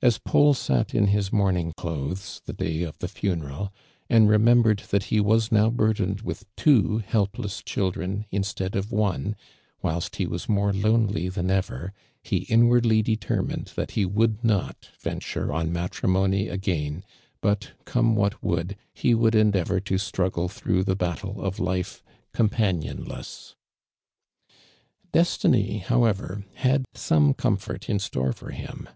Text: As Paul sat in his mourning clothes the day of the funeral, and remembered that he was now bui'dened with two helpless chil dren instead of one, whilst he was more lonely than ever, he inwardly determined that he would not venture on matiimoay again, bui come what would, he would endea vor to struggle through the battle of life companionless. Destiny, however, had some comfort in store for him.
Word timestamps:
As 0.00 0.16
Paul 0.16 0.54
sat 0.54 0.94
in 0.94 1.08
his 1.08 1.32
mourning 1.32 1.72
clothes 1.76 2.40
the 2.44 2.52
day 2.52 2.84
of 2.84 2.96
the 3.00 3.08
funeral, 3.08 3.72
and 4.08 4.28
remembered 4.28 4.84
that 4.90 5.06
he 5.10 5.18
was 5.18 5.50
now 5.50 5.68
bui'dened 5.70 6.22
with 6.22 6.46
two 6.54 6.98
helpless 6.98 7.60
chil 7.66 7.90
dren 7.90 8.26
instead 8.30 8.76
of 8.76 8.92
one, 8.92 9.34
whilst 9.82 10.14
he 10.14 10.26
was 10.28 10.48
more 10.48 10.72
lonely 10.72 11.28
than 11.28 11.50
ever, 11.50 11.92
he 12.22 12.44
inwardly 12.48 13.02
determined 13.02 13.72
that 13.74 13.90
he 13.90 14.06
would 14.06 14.44
not 14.44 14.88
venture 15.00 15.52
on 15.52 15.72
matiimoay 15.72 16.48
again, 16.48 17.02
bui 17.40 17.56
come 17.84 18.14
what 18.14 18.40
would, 18.44 18.76
he 18.94 19.16
would 19.16 19.34
endea 19.34 19.66
vor 19.66 19.80
to 19.80 19.98
struggle 19.98 20.48
through 20.48 20.84
the 20.84 20.94
battle 20.94 21.40
of 21.42 21.58
life 21.58 22.04
companionless. 22.32 23.56
Destiny, 25.10 25.78
however, 25.78 26.44
had 26.54 26.84
some 26.94 27.34
comfort 27.34 27.90
in 27.90 27.98
store 27.98 28.32
for 28.32 28.52
him. 28.52 28.88